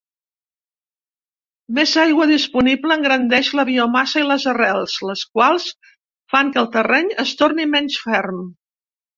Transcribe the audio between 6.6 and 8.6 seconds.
el terreny es torni menys ferm.